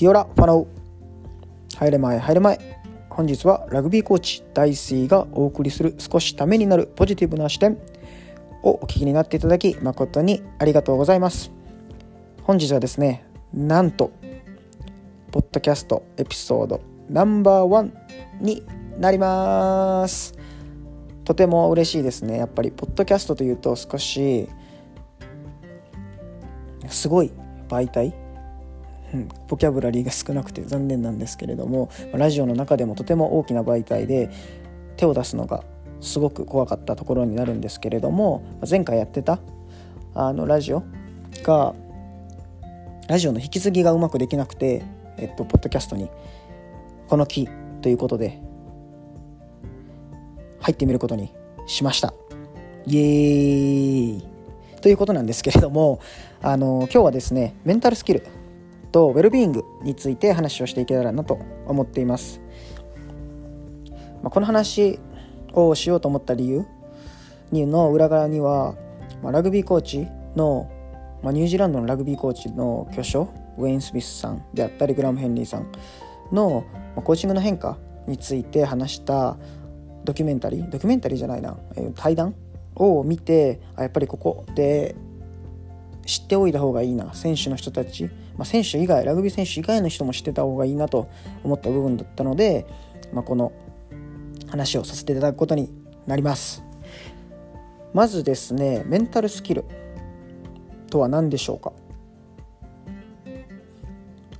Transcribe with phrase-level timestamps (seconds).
[0.00, 0.66] キオラファノウ
[1.76, 2.82] 入れ前入れ前。
[3.10, 7.76] 本日はラグビーコーチ大水がお送りする少しためになるポジティブな視点。
[8.62, 11.52] をお聞きになっていただき誠にありがとうございます。
[12.44, 14.10] 本日はですねなんと
[15.32, 16.80] ポッドキャストエピソード
[17.10, 17.92] ナンバーワン
[18.40, 18.64] に
[18.98, 20.32] なります。
[21.26, 22.38] とても嬉しいですね。
[22.38, 24.48] やっぱりポッドキャストというと少し
[26.88, 27.30] すごい
[27.68, 28.14] 媒体
[29.12, 34.30] うん、ボキャブラリーが少なくて残念なんですけれどもラジオの中でもとても大きな媒体で
[34.96, 35.64] 手を出すのが
[36.00, 39.40] すごく怖かったところになるんですけれども前回やってた
[40.14, 40.82] あのラジオ
[41.42, 41.74] が
[43.08, 44.84] ラジオの引き継ぎがうまくできなくて、
[45.16, 46.08] えっと、ポッドキャストに
[47.08, 47.48] この木
[47.82, 48.40] ということで
[50.60, 51.32] 入ってみることに
[51.66, 52.14] しました。
[52.86, 54.30] イエーイ。
[54.80, 56.00] ということなんですけれども
[56.40, 58.26] あの今日はですねメンタルスキル
[58.90, 61.34] とウェルビーイングについて話をしていけたらなと
[61.66, 62.40] 思っています、
[64.22, 64.98] まあ、この話
[65.52, 66.66] をしようと思った理由
[67.52, 68.74] の裏側には、
[69.22, 70.70] まあ、ラグビーコーチの、
[71.22, 75.70] まあ、ニュージーランドのラグビーコーチの巨匠ウェイン・スミスさんであったりグラム・ヘンリーさん
[76.32, 79.36] の、まあ、コーチングの変化について話した
[80.04, 82.34] ドキュメンタリードキュメンタリーじゃないな、えー、対談
[82.74, 84.94] を見てあやっぱりここで
[86.06, 91.10] 知っておいた方がいいな選手の人たち、まあ、選手以外ラグビー選手以外の人も知ってた方がいいなと
[91.44, 92.64] 思った部分だったので、
[93.12, 93.52] まあ、この
[94.48, 95.70] 話をさせていただくことに
[96.06, 96.64] なります。
[97.92, 99.66] まずですねメンタルスキル
[100.88, 101.74] とは何でしょうか？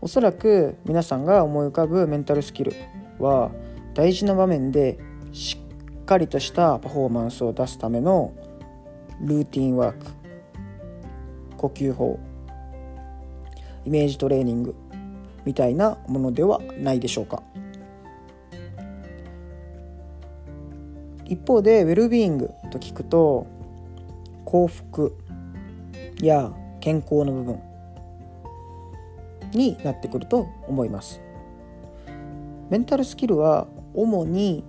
[0.00, 2.72] おそらく皆さんが思い浮かぶメンタルスキル
[3.18, 3.50] は
[3.94, 4.96] 大事な場面で
[5.32, 5.58] し
[6.00, 8.32] っかりとしたパフォーマンスを出すための
[9.20, 10.06] ルーティンワーク
[11.56, 12.20] 呼吸法
[13.84, 14.74] イメージトレーニング
[15.44, 17.42] みたいなものではないでしょうか。
[21.24, 23.46] 一方でウェルビーイングと聞くと
[24.46, 25.14] 幸福
[26.20, 27.60] や健康の部分
[29.52, 31.20] になってくると思います。
[32.70, 34.64] メンタルスキルは主に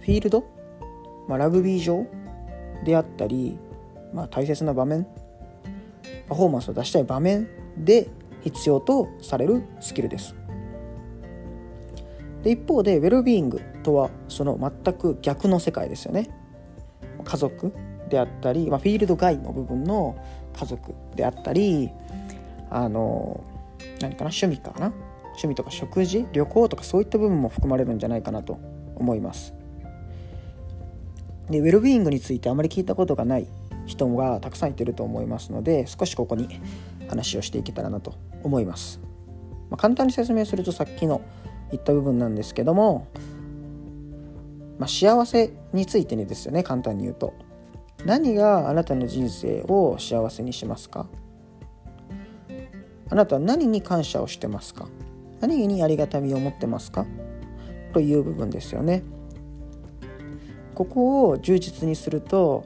[0.00, 0.44] フィールド、
[1.28, 2.06] まあ、ラグビー場
[2.84, 3.58] であったり、
[4.12, 5.06] まあ、大切な場面
[6.28, 8.08] パフォーマンスを出したい場面で
[8.42, 10.34] 必要とされるスキルです。
[12.42, 16.30] で一方でウェルビーイングとはその全く逆の世界ですよね。
[17.22, 17.72] 家族
[18.08, 20.16] であったり、まあ、フィールド外の部分の
[20.54, 21.90] 家族であったり
[22.70, 23.44] あの
[24.00, 24.92] 何かな趣味かな？
[25.32, 28.58] 趣味とか食事旅行とかそういった部分も含まれるんじゃないかなと
[28.96, 29.54] 思います。
[31.50, 33.46] でウェルビーイングについてあまり聞いたことがない
[33.86, 36.60] 人がたくさんいてると思いますので少しここに
[37.10, 39.00] 話をしていけたらなと思います、
[39.68, 41.20] まあ、簡単に説明するとさっきの
[41.70, 43.06] 言った部分なんですけども、
[44.78, 47.34] まあ、幸せについてにですよね簡単に言うと。
[48.06, 51.06] 何があなたの人生を幸せにしますか？
[53.10, 54.88] あなたは何に感謝をしてますか？
[55.40, 57.04] 何にありがたみを持ってますか？
[57.92, 59.02] という部分ですよね。
[60.74, 62.64] ここを充実にすると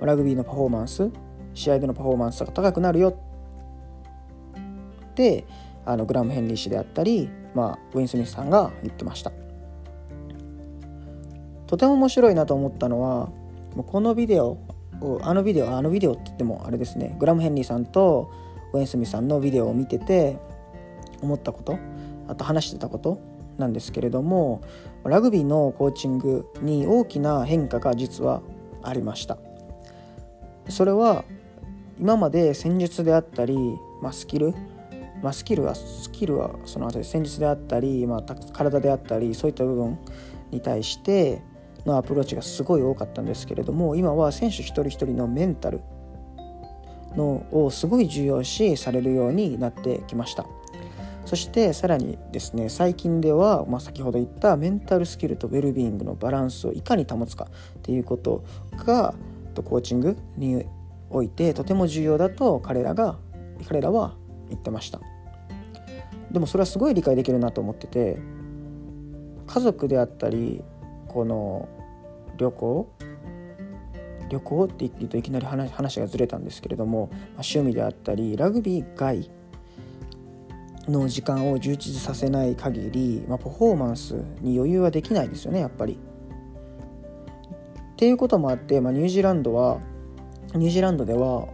[0.00, 1.10] ラグビーのパフォーマンス
[1.58, 3.10] 試合でのパフォーマンスが高くなるよ
[5.10, 5.44] って
[5.84, 9.32] あのグラム・ヘンリー氏であったり、まあ、ウィン・スミスさんが言ってました。
[11.66, 13.26] とても面白いなと思ったのは
[13.74, 14.58] もうこのビデオ
[15.20, 18.30] あのビデオあのビデオって言ってもあれですねグラム・ヘンリーさんと
[18.72, 20.38] ウェン・スミスさんのビデオを見てて
[21.20, 21.78] 思ったこと
[22.26, 23.20] あと話してたこと
[23.58, 24.62] なんですけれども
[25.04, 28.40] ラグビーのコーチングに大きな変化が実は
[28.82, 29.36] ありました。
[30.68, 31.24] それは
[31.98, 33.56] 今まで戦術であったり、
[34.00, 34.54] まあ、スキル、
[35.22, 38.22] まあ、スキルはスキルはその後で戦術であったり、まあ、
[38.52, 39.98] 体であったりそういった部分
[40.50, 41.42] に対して
[41.84, 45.80] のアプローチがすごい多かったんですけれども今は選手一人一人のメンタル
[47.16, 50.46] のをすごい重要視されるようになってきました。
[51.24, 58.44] そしてさらにですね最近では、まあ、先ほど言ったメンタルスキルとウェルビーイングのバランスをいかに保つかっていうこと
[58.86, 59.14] が
[59.62, 60.64] コーチングに
[61.10, 63.18] おいてとても重要だと彼らが
[63.66, 64.14] 彼らは
[64.48, 65.00] 言ってました
[66.30, 68.18] でもそれはすごい理解できるなと思ってて
[69.46, 70.62] 家族であったり
[71.08, 71.68] この
[72.36, 72.92] 旅行
[74.28, 79.30] 旅行って言うといきなり話がずれたんですけれども、趣味であったりラグビー外
[80.86, 85.98] の時間を充実させない限り、まあ、パフォーマンスに余裕はできないですよねやっぱり。
[87.92, 89.80] っていうこともあって、まあ、ニュージーランドは
[90.54, 91.48] ニュージーランドでは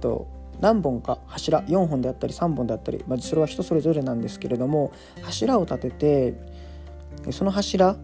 [0.00, 0.28] と
[0.60, 6.34] 何本か柱4本であったり3本であったり、まあ、それは人それぞれなんですけれども柱を立てて
[7.32, 7.96] その柱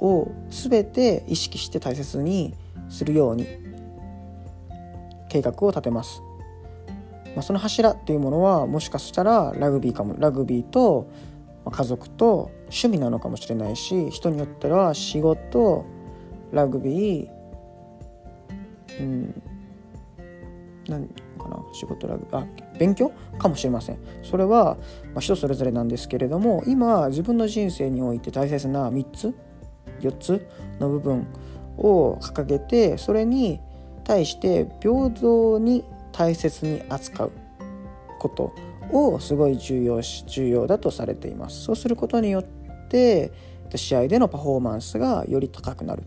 [0.00, 2.54] を全て意識して大切に
[2.88, 3.46] するように
[5.28, 6.22] 計画を立てます。
[7.34, 11.08] まあ、その柱っていうものはもしかしたらラグビーかもラグビーと
[11.70, 15.84] 家族と趣味なのかもしれないし人によっては仕事
[16.50, 17.37] ラグビー
[19.00, 19.42] うん。
[20.88, 21.06] 何
[21.38, 21.62] かな？
[21.74, 22.26] 仕事ラグ？
[22.32, 22.46] あ
[22.78, 23.12] 勉強？
[23.38, 23.98] かもしれません。
[24.22, 24.78] それは、
[25.12, 29.34] まあ、人それぞれなんですけれども今自分の人生において大切な3つ
[30.00, 30.48] 4つ
[30.80, 31.26] の部分
[31.76, 33.60] を掲げてそれに
[34.04, 37.32] 対して平等に大切に扱う
[38.18, 38.54] こと
[38.90, 41.64] をすごい重要し重要だとされています。
[41.64, 42.44] そうすることによっ
[42.88, 43.30] て
[43.74, 46.02] 試合でのパフォーマンスがより高くなる。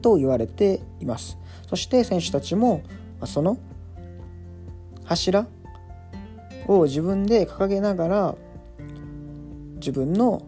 [0.00, 1.38] と言われています。
[1.68, 2.82] そして選手たちも
[3.24, 3.58] その
[5.04, 5.46] 柱
[6.66, 8.34] を自分で掲げながら
[9.76, 10.42] 自分の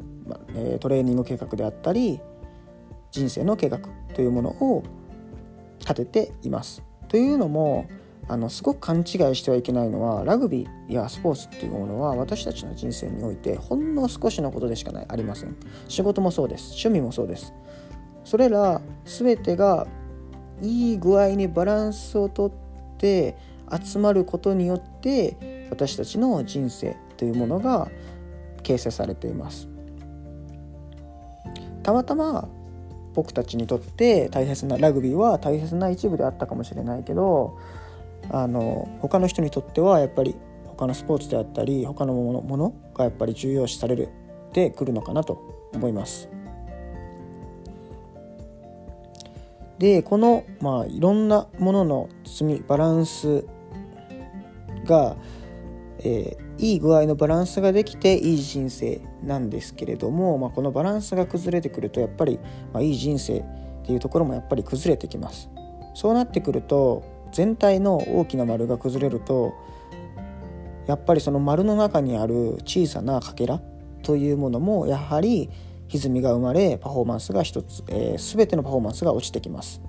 [0.81, 2.21] トレーニング計画であったり
[3.11, 3.81] 人生の計画
[4.15, 4.83] というものを
[5.81, 6.83] 立てています。
[7.09, 7.87] というのも
[8.29, 9.05] あのすごく勘違い
[9.35, 15.57] してはいけないのはラグビーやスポーツっていうものは私たちの人生においてほんの少しのことでしかないありません。
[15.89, 16.67] 仕事もそうです。
[16.67, 17.53] 趣味もそうです。
[18.25, 19.87] それら全てが
[20.63, 22.53] いい具合にバランスをとっ
[22.99, 23.37] て
[23.83, 27.89] 集まることによって私たちの人生というものが
[28.63, 29.69] 形成されています
[31.83, 32.49] たまたま
[33.15, 37.59] 僕たちにとって大切なラグビーは大切な一部であったかもしれないけど
[38.31, 40.37] あの他の人にとってはやっぱり
[40.67, 44.09] 他のスポーツであったり他のものものがやっぱり重要視される
[44.53, 46.40] でくるのかなと思います。
[49.81, 53.47] でこの、まあ、いろんなものの積みバランス
[54.85, 55.17] が、
[56.01, 62.39] えー、いい具合のバランスができていい人生なんですけれども、まあ、このバランスが崩れてくるとやっぱり、
[62.75, 63.45] まあ、いい人生っ
[63.87, 65.49] ていうところもやっぱり崩れてきます。
[65.95, 69.55] そうなってくると全体の大きな丸が崩れると
[70.87, 73.63] やっぱりその丸の中にある小さなかけら
[74.03, 75.49] というものもやはり
[75.91, 79.81] 歪みが生まれパフォーマンスが一つ、えー、全てのパフォーマンスが落ちてきます。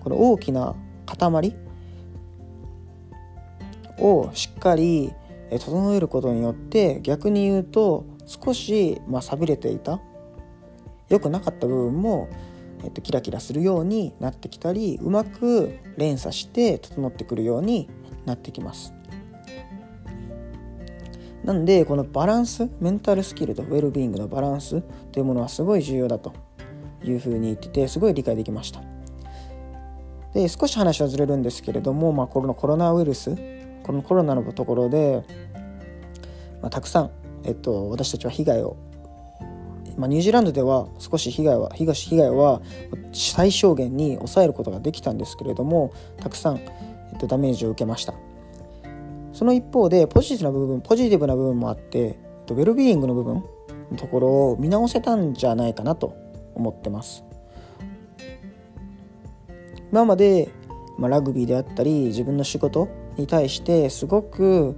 [0.00, 0.74] この大きな
[1.06, 1.56] 塊
[3.98, 5.12] をしっかり
[5.50, 10.00] 整えることによって逆に言うと少し、まあ、寂れていた
[11.08, 12.28] 良くなかった部分も、
[12.82, 17.88] えっと、キラキラするようになってきたりうまく連鎖して整ってくるように
[18.24, 18.94] なってきます。
[21.44, 24.80] なんでこのバランスメンタルスキルとウェルビーイングのバランス
[25.10, 26.32] というものはすごい重要だと
[27.04, 28.80] いうふうに言っててすごい理解できました。
[30.34, 33.36] で少し話はずれるんですけれども、まあ、このコロナウイルス
[33.82, 35.24] このコロナのところで、
[36.62, 37.10] まあ、たくさん、
[37.44, 38.76] えっと、私たちは被害を、
[39.98, 42.62] まあ、ニュージーランドでは少し被害は東被害は
[43.12, 48.14] 最小限に抑えることができたんですけれどもたくさん、えっと、ダメージを受けました。
[49.32, 52.18] その一方でポジティブな部分ポジティブな部分もあって
[52.50, 53.44] ウェルビーイングの部分
[53.90, 56.14] のところを見直せたんじゃないかなと
[56.54, 57.24] 思ってます。
[59.90, 60.50] 今まで、
[60.98, 64.76] まあ、ラグビーであったり自分の仕事に対してすごく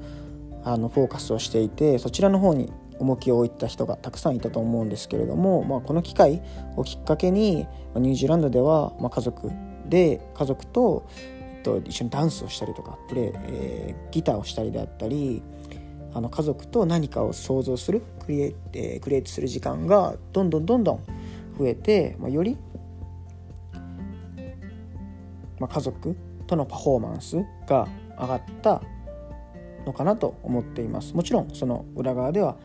[0.64, 6.42] あのフォーカスをしていてそちらの方に重きを置いた人がたくさんいたと思うんですけれども、まあ、この機会
[6.76, 9.50] をきっかけにニュージーランドでは、まあ、家族
[9.88, 11.06] で家族と
[11.64, 15.42] と一緒にダンスをしたりとかプレえー、ギターをしたりであったり
[16.12, 21.00] あの家族と何かを想像するクリエイ,、えー、クリエイトする時間がどんどんどんどん
[21.58, 22.56] 増えて、まあ、より、
[25.58, 26.16] まあ、家族
[26.46, 27.88] とのパフォーマンスが
[28.20, 28.80] 上がった
[29.84, 31.14] のかなと思っています。
[31.14, 32.56] もちろんその裏側では、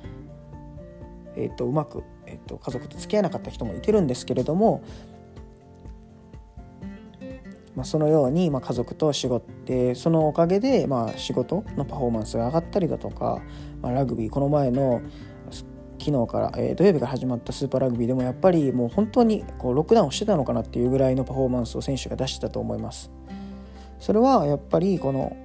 [1.36, 4.84] えーと、うまく、えーと家族と付き合えなかった人もいてるんですけれども
[7.80, 13.42] まあ、そのように、まあ、家族と仕事でそのおかげで、まあ、仕事のパフォーマンスが上がったりだとか、
[13.82, 15.02] まあ、ラグビーこの前の
[15.98, 23.12] 昨日から、えー、土曜日から始まったスーパーラグビーでもやっぱりもう本当にこうロックダウンしてたのかなっていうぐらいのパフォーマンスを選手が出してたと思います。
[23.98, 25.38] それはやっぱりこの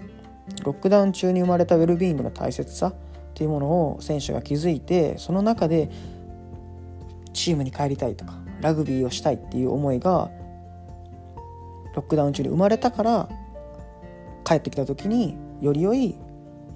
[0.64, 2.94] ロックダウン中に生まれたウェルビーイングの大切さっ
[3.34, 5.88] ていうものを選手が気づいてその中で
[7.32, 10.30] チームに帰りたいとかラグビーをしたいっていう思いが
[11.94, 13.28] ロックダウン中に生まれたから
[14.44, 16.16] 帰ってきた時により良い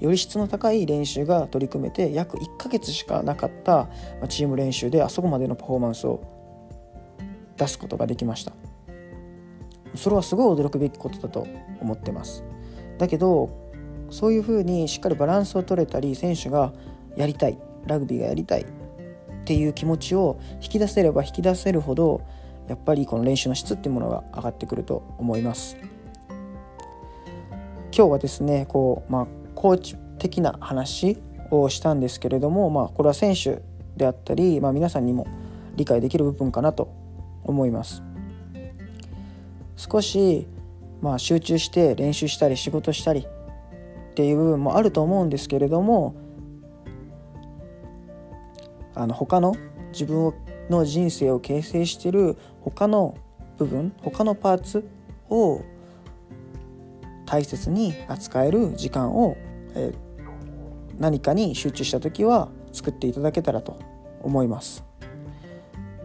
[0.01, 3.89] より質の高い練習が取り組めて約1ヶ月しかなかった
[4.29, 6.23] チーム練習であそこまでのパフォーマンスを
[7.57, 8.53] 出すことができました。
[9.97, 11.47] それはすごい驚くべきことだと
[11.81, 12.45] 思ってます。
[12.99, 13.51] だけど
[14.11, 16.73] そういうふうにしっかりバランスを取れたり選手が
[17.17, 18.67] やりたいラグビーがやりたいっ
[19.45, 22.23] ていう気持ちを引き出せれば引き出せるほど
[22.69, 25.77] やっぱりこの練習の質っていうものが上がってくると思います。
[27.97, 31.19] 今日はですねこう、まあ、コーチ的な話
[31.51, 33.63] をしたんですけれども、まあ、これは選手
[33.97, 35.27] であったり、まあ、皆さんにも
[35.75, 36.93] 理解できる部分かなと
[37.43, 38.03] 思います。
[39.77, 40.47] 少し、
[41.01, 46.15] まあ、集中して練習したり仕事したりっていう部分もあると思うんですけれども
[48.95, 49.55] あの他の
[49.93, 50.35] 自分を
[50.69, 53.17] の人生を形成している他の
[53.57, 54.89] 部分他のパーツ
[55.29, 55.63] を
[57.27, 59.37] 大切に扱える時間を、
[59.75, 59.93] え、
[60.99, 63.79] 何かに集中した時は作っていただけたらと
[64.23, 64.85] 思います。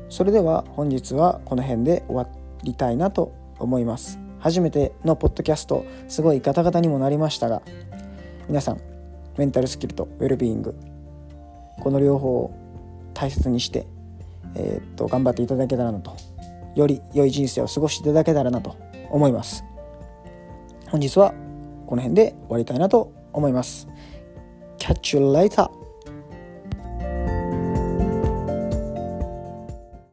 [0.09, 2.27] それでは本日はこの辺で終わ
[2.63, 4.19] りたいなと思います。
[4.39, 7.61] 初めてのポッドキャストすごいガタガタにもなりましたが
[8.49, 8.81] 皆さん
[9.37, 10.75] メンタルスキルとウェルビーイング
[11.79, 12.51] この両方を
[13.13, 13.87] 大切にして、
[14.55, 16.15] えー、っと頑張っていただけたらなと
[16.75, 18.75] より良い人生を過ごしていただけたらなと
[19.09, 19.63] 思います
[20.89, 21.33] 本日は
[21.85, 23.87] この辺で終わりたいなと思います
[24.77, 25.82] Catch you later!